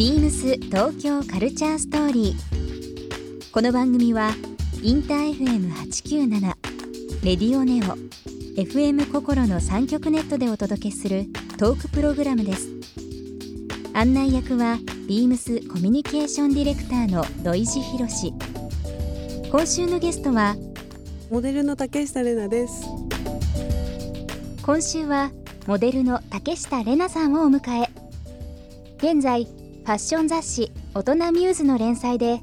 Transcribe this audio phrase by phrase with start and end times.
[0.00, 3.52] ビームス東京カルチャーストーリー。
[3.52, 4.30] この番組は
[4.82, 6.40] インター FM897
[7.22, 7.98] レディオネオ
[8.58, 11.26] FM 心の三極ネットでお届けする
[11.58, 12.70] トークプログラムです。
[13.92, 18.32] 案内役はビームスコミュニケーションディレクターの土井博志。
[19.50, 20.56] 今週のゲストは
[21.30, 22.86] モデルの竹下玲奈です
[24.62, 25.30] 今週は
[25.66, 27.90] モデルの竹下玲奈さんをお迎え
[28.96, 32.40] 現在ファッション雑誌「大人ミューズ」の連載で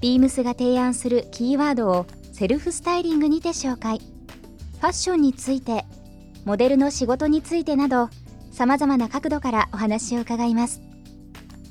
[0.00, 3.98] ビームスが提案するキーワードをセルフスタイリングにて紹介。
[3.98, 5.84] ファッションについて
[6.44, 8.10] モデルの仕事についてなど
[8.52, 10.80] さまざまな角度からお話を伺います。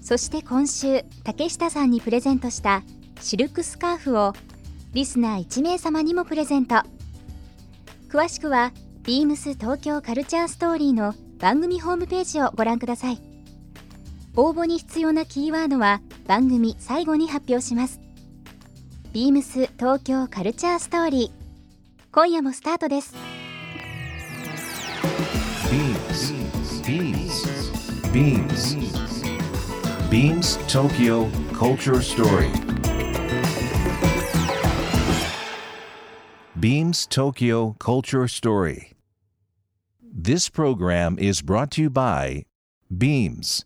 [0.01, 2.83] そして今週竹下さんにプレゼントした
[3.21, 4.33] シルクスカーフを
[4.93, 6.75] リスナー1名様にもプレゼント。
[8.09, 8.71] 詳しくは
[9.03, 13.34] ビームス東京カルチャーストーリーの番組ホームページをご覧ください。
[14.37, 18.01] 応募に必要なキーワードは番組最後に発表します。
[19.13, 21.31] ビームス東京カルチャーストーリー。
[22.11, 23.13] 今夜もスタートです。
[25.71, 26.33] ビームス、
[26.85, 28.77] ビームス、ビームス、
[30.11, 31.27] ビーム東京
[31.57, 32.65] カルチャーストーリー。
[36.57, 38.95] ビームス東京カルチャーストーリー。
[40.13, 42.45] This program is brought to you by
[42.91, 43.65] Beams.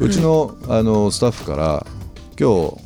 [0.00, 1.86] うちのあのスタッフから
[2.38, 2.76] 今日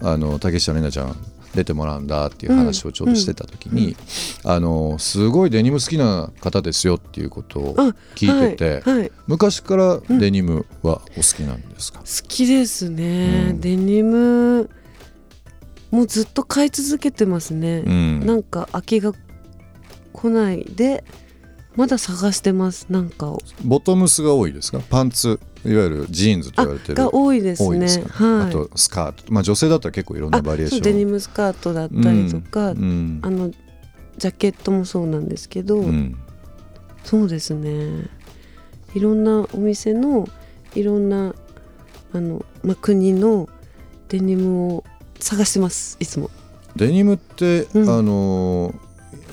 [0.00, 1.16] あの竹下玲奈ちゃん
[1.54, 3.96] 出てもらうんだっていう話をちょうどしてた時に、
[4.44, 8.98] あのすごいデニム好きな方ですよっていうことをあ聞いてて、はい。
[9.00, 9.12] はい。
[9.26, 13.60] 昔からデニムはお好きなんですか、好きですね、うん。
[13.60, 14.68] デニム
[15.90, 18.26] もうずっと買い続けてますね、うん。
[18.26, 19.12] なんか飽きが
[20.12, 21.04] 来ないで
[21.74, 23.40] まだ探してますなんかを。
[23.64, 24.80] ボトムスが多いですか？
[24.80, 27.86] パンツいわゆるジーンズとあ言われてるが多いですね。
[28.10, 28.48] はい。
[28.48, 33.20] あとスカート、まあ、女性だったら結構いろんなバリエーションデニムスカートだったりとか、うん。
[33.22, 36.16] あのジャケットもそうなんですけど、うん。
[37.04, 38.08] そうですね。
[38.94, 40.26] いろんなお店の
[40.74, 41.34] いろんな
[42.12, 43.48] あの、まあ、国の
[44.08, 44.84] デニムを
[45.20, 45.96] 探してます。
[46.00, 46.30] いつも。
[46.76, 47.90] デニムって、うん。
[47.90, 48.74] あの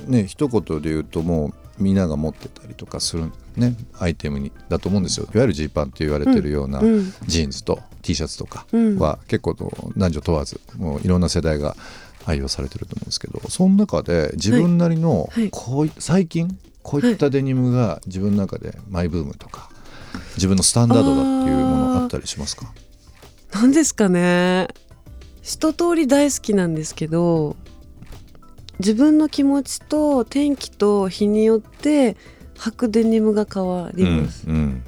[0.07, 5.27] ね一言で言うともうみんなが持ってたりとかするねアイテムにだと思うんですよ。
[5.33, 7.13] いわゆるジーパンって言われてるようなうん。
[7.27, 8.97] ジーンズと T シャツとかうん。
[8.97, 9.53] は結構
[9.97, 11.75] 男女問わずもういろんな世代が
[12.25, 19.69] 愛用されてると思うんですけどその中で自分なりのこうい最近こういったデニムが自分の中でマイブームとか
[20.35, 22.73] 自分のスタンダードだっていうものあったりしますか？
[23.53, 24.67] なんですかね。
[25.41, 27.57] 一通り大好きなんですけど
[28.83, 32.17] 自分の気持ちと天気と日によって
[32.55, 34.83] 履くデニムが変わります、うんうん。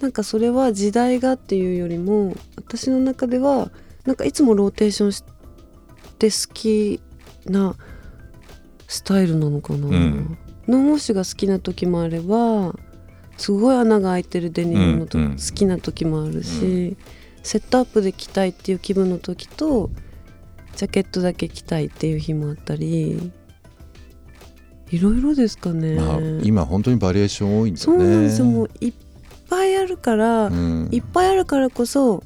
[0.00, 3.70] なんかそれは時代がっていうよりも私の中では
[4.06, 5.24] なんかいつもローテーションし
[6.18, 7.00] て好き
[7.44, 7.76] な
[8.86, 10.38] スタイルなのかな、うん。
[10.66, 12.74] ノンウォッシュが好きな時もあれば
[13.36, 15.30] すごい穴が開いてるデニムの時、うんうん。
[15.32, 16.96] 好きな時もあるし、
[17.42, 19.90] セットアップで着たいっていう気分の時と
[20.78, 23.32] ジャケットだけ着たいっていう日もあったり
[24.90, 27.84] いろいろですかね、まあ、今本当にバリエーション多いんだね。
[27.84, 28.46] そうなんですよ。
[28.46, 28.92] もういっ
[29.50, 30.88] ぱいあるから、うん。
[30.92, 32.22] いっぱいあるからこそ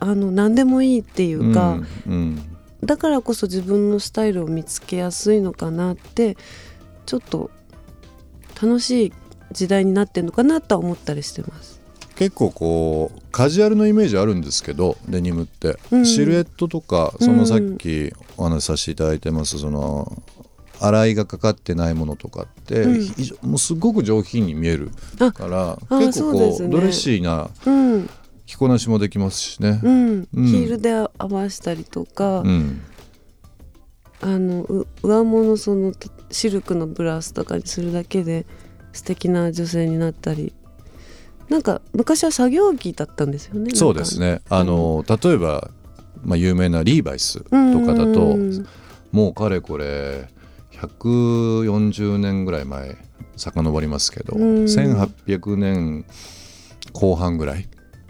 [0.00, 2.42] あの何でもいいっていうか、うんうん。
[2.84, 6.36] だからこそ自分のスタイルを見つけやすいのかなって
[7.06, 7.50] ちょっと
[8.62, 9.12] 楽しい
[9.50, 11.80] 時代になってるのかなとは思ったりしてます。
[12.24, 16.06] 結構こうカジュアルのイメージあるんですけどデニムって、うん。
[16.06, 20.22] シルエットとかそのさっきお話しさせていただいてますその
[20.80, 23.50] 洗いがかかってないものとかって、うん。
[23.50, 26.68] もうすごく上品に見えるあからあ結構こうね。
[26.68, 28.10] ドレッシーなうん、
[28.46, 29.80] 着こなしもできますしね。
[29.82, 29.88] う。
[29.88, 30.46] ん、うん。
[30.46, 32.82] ヒールで合わしたりとか、うん。
[34.20, 35.92] あのう上物その
[36.30, 38.46] シルクのブラウスとかにするだけで
[38.92, 40.52] 素敵な女性になったり
[41.48, 44.40] なんか昔は作業着だったんですよねそうですね。
[44.48, 45.70] あの例えば、
[46.24, 48.66] まあ、有名なリーバイスとかだと、うん。
[49.10, 50.28] もうかれこれ
[50.72, 52.96] 140年ぐらい前
[53.36, 54.64] 遡りますけど、うん。
[54.64, 56.04] 1800年
[56.92, 57.68] 後半ぐらい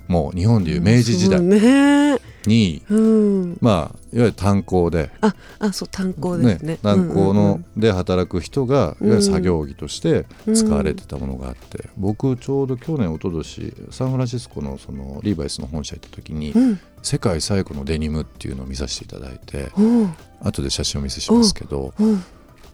[0.08, 1.40] もう日本でいう明治時代。
[1.40, 3.58] ねに、うん。
[3.60, 5.10] まあいわゆる炭鉱で。
[5.20, 6.78] ああそう炭鉱ですね。
[6.82, 10.54] 炭鉱うんので働く人がいわゆる作業着としてうん。
[10.54, 16.80] 使われてたものがあって、僕ちょうど去年一昨年サンフランシスコのそのリーバイスの本社行った時に、うん。
[17.02, 19.82] 世界最古のデニムっていうのを見させていただいてう。
[19.82, 22.04] ん後で写真をお見せしますけどう。
[22.04, 22.24] ん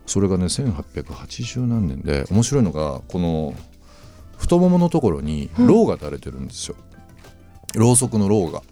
[0.06, 3.54] それがね1880何年で面白いのがこの
[4.38, 6.76] 太もものところにろうが垂れてるんですよ、
[7.74, 8.62] ろうそくのろうが。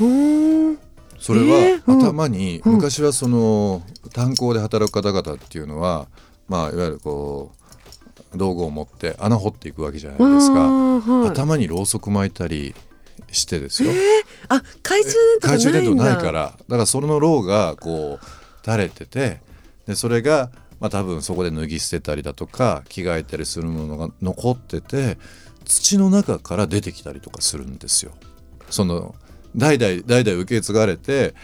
[0.00, 0.78] うん
[1.18, 2.72] それは頭に、うん。
[2.74, 3.82] 昔はその
[4.12, 6.08] 炭鉱で働く方々っていうのは、
[6.48, 12.74] まあ、いわゆるこう道具を持って穴掘っていくわけじゃないですか、はい頭にろうそく巻いたり
[13.32, 13.92] してですよ、
[14.48, 16.54] あ懐中電灯が懐中電灯ないから。
[16.56, 19.40] だからそのろうがこう垂れてて
[19.86, 25.16] でそれが、まあ、多分そこで脱ぎ捨てたりだとか着替えたりするものが残ってて
[25.64, 28.12] 土の中から出てきたりとかするんですよ。
[28.68, 29.14] その
[29.56, 31.34] 代々代々受け継がれて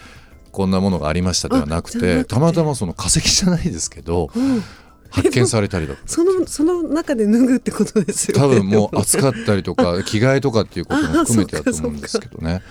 [0.51, 2.23] こんなものがありましたではなくてて。
[2.25, 4.63] たまたまその化石じゃないですけどうん。
[5.09, 6.07] 発見されたりだとか。
[6.07, 8.41] そのその中で脱ぐってことですよね。
[8.41, 12.61] 多分もう扱ったりとか 着替えとかっていうことも含めてだと思うんですけどね。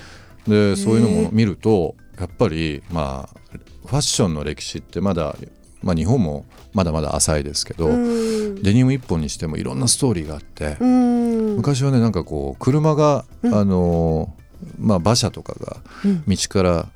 [0.46, 5.36] でそういうのも見るとやっぱりまあファッションの歴史ってまだ、
[5.82, 8.62] まあ、日本もまだまだ浅いですけど、うん。
[8.62, 11.56] デニム一本にしてもいろんなストーリーがあって、うん。
[11.56, 13.54] 昔はねなんかこう車が、うん。
[13.54, 14.34] あの
[14.78, 16.24] まあ馬車とかがうん。
[16.26, 16.88] 道から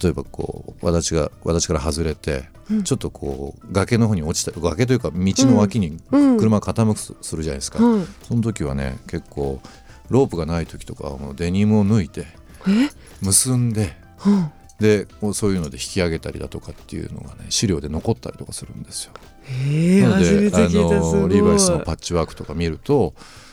[0.00, 2.82] 例えばこう私が私から外れて、うん。
[2.84, 6.38] ちょっとこう崖の方に落ちた崖というか道の脇にうん。
[6.38, 8.04] 車が傾くとするじゃないですか、はい。
[8.22, 9.60] その時はね結構
[10.08, 12.26] ロープがない時とかはもうデニムを抜いて
[12.68, 12.90] え？
[13.22, 14.50] 結んでうん。
[14.80, 19.12] でそういうので引き上げたりだとかっていうのがね資料で残ったりとかするんですよ。
[19.46, 23.12] ええなのであのリーバイスのパッチワークとか見ると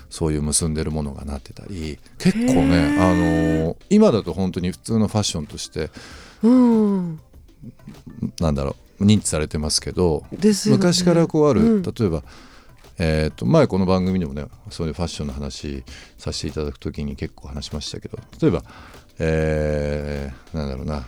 [0.10, 5.90] そういう結んでるものがなってたり結構ねあの今だと本当に普通のファッションとして
[6.44, 7.20] うん。
[8.40, 10.38] なんだろう認知されてますけどね。
[10.68, 11.82] 昔からこうある、うん。
[11.82, 12.24] 例えば、
[12.98, 15.84] えー、と前この番組でもねそういうファッションの話
[16.18, 18.64] させていただく時に結構話しましたけど例えば、
[19.20, 21.06] えーなんだろうな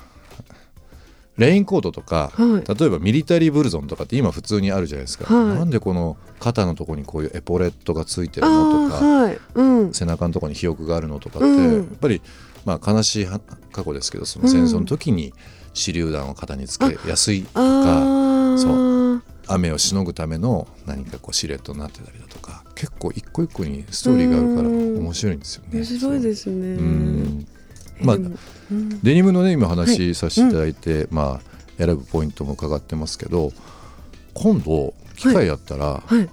[1.39, 2.79] レインコートとか、はい。
[2.79, 5.57] 例えばミリタリーブルゾンとかって今普通にあるじゃないですか、はい。
[5.57, 9.39] なんでこの肩のとこにこういうエポレットがついてるあのとか、ーはい。
[9.55, 9.93] うん。
[9.93, 11.75] 背中のところに肥沃があるのとかって、うん。
[11.77, 12.21] やっぱり、
[12.65, 13.39] まあ、悲しいは
[13.71, 15.33] 過去ですけどその戦争の時に
[15.73, 24.97] 手榴弾を肩につけやすいとかああそ雨をしのぐための何かこうシルエットになってたりだとか結構一個一個にストーリーがあるからうん。
[24.99, 25.69] 面白いんですよね。
[25.73, 26.75] 面白いですね。
[26.75, 27.47] うん
[28.01, 28.17] まあ
[29.03, 33.51] デニムのね今話させていただいて、まあ選ぶポイントも伺ってますけど
[34.33, 36.29] 今度機会あったら、はい。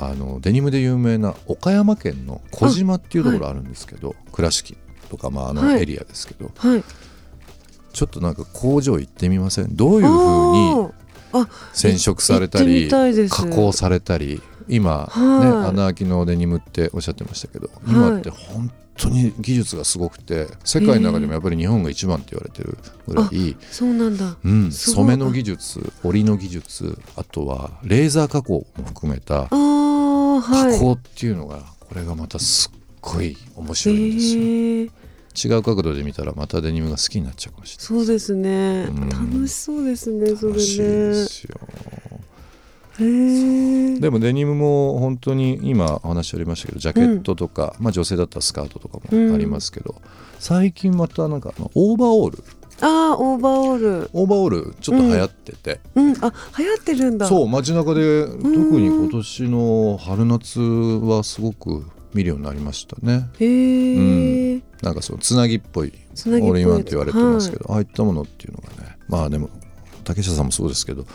[0.00, 4.76] あのデニムで有名な岡山県の小島っていうところあるんですけど、倉敷
[5.10, 5.82] とか、まあ、あのはい。
[5.82, 6.84] エリアですけど、はい。
[7.92, 9.74] ちょっとなんか工場行ってみません？
[9.74, 10.10] どういうふ
[11.34, 14.40] うに染色されたり加工されたり？
[14.68, 15.46] 今、はい。
[15.46, 22.76] ね穴開きのデニムっておっしゃってましたけど今って本当に技術がすごくて世界の中でもやっぱり日本が一番って言われてる
[23.06, 24.36] ぐらい、そうなんだ。
[24.44, 34.90] うん、染めの技術織りの技術あとはレーザー加工も含めた加工っていうのがこれがまたすっごい面白いんですよ、へー。
[35.38, 38.88] 違う角度で見たらまたデニムが好きになっちゃうかもしれないそうですね。
[38.88, 39.08] うん。
[39.08, 41.26] 楽しそうですねそれ楽しいでね
[42.98, 49.94] でもデニムも本当に今お話ありましたけどジャケットとか、まあ、女性だったらスカートとかもありますけど、
[50.38, 52.44] 最近またなんかオーバーオール。
[52.80, 54.10] ああオーバーオール。
[54.12, 56.12] オーバーオールちょっと流行ってて、うん。
[56.24, 57.26] あ流行ってるんだ。
[57.26, 63.28] そう街中で特に今年の春夏はすごく見るようになりましたね。
[63.38, 68.96] へえなんかそのつなぎっぽいオールインワンって言われてますけど、ああいったものっていうのがね。
[69.08, 69.50] まあでも
[70.08, 71.06] 竹下さんもそうですけど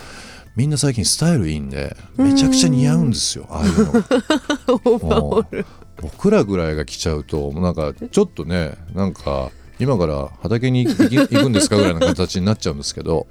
[0.55, 3.91] みんな最近スタイルいいんでめちゃくちゃ似合うんですよああいうの。
[3.91, 3.99] が。
[3.99, 5.23] オーバー。
[5.23, 5.65] オール
[6.01, 13.27] 僕らぐらいが来ちゃうともうなんかちょっとねなんか今から畑に 行くんですかぐらいの形になっちゃうんですけど。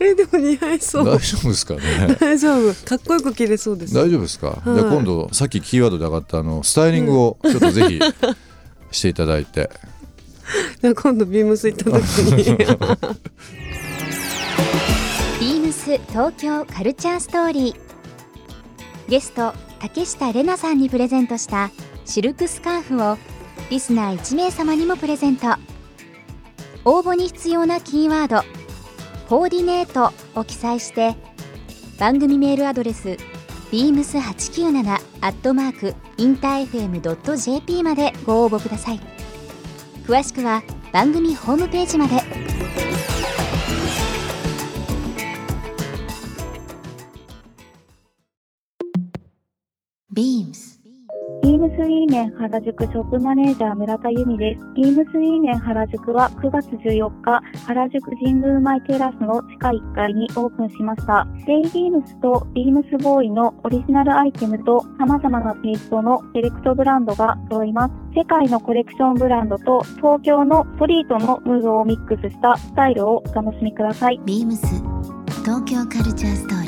[0.00, 1.04] えでも似合いそう。
[1.04, 2.16] 大丈夫ですかね？
[2.20, 2.86] 大丈夫。
[2.86, 3.94] かっこよく着れそうです。
[3.94, 4.78] 大丈夫ですか、はい。
[4.78, 8.00] じゃあ今度さっきキーワードで上がったあのスタイリングをちょっとぜひ
[8.92, 9.70] していただいて。
[10.80, 12.66] じゃあ今度ビームス行った時に
[15.40, 17.76] ビームス東京カルチャーストーリー。
[19.08, 21.70] ゲスト竹下玲奈さんにプレゼントした
[22.04, 23.16] シルクスカーフを
[23.70, 25.46] リスナー1名様にもプレゼント。
[26.84, 28.42] 応募に必要なキーワード
[29.28, 31.14] 「コーディネート」を記載して
[31.98, 33.18] 番組メールアドレス
[33.70, 39.00] beams897 アットマークインター FM.jp までご応募ください。
[40.06, 40.62] 詳しくは
[40.92, 42.47] 番組ホームページまで。
[50.18, 50.80] ビームス
[51.44, 54.64] ビームスイーメン原宿ショップマネージャー村田由美です。
[54.74, 61.24] ビームスイーメン原宿は9月14日、原宿神宮前テラスの地下1階にオープンしました。
[61.46, 67.94] デイビームスとビームスボーイのオリジナルアイテムと様々なテイストのセレクトブランドが揃います。
[68.16, 74.20] 世界のコレクションブランドと東京のストリートのムードをミックスしたスタイルをお楽しみください。
[74.26, 74.66] ビームス
[75.44, 76.67] 東京カルチャーストーリー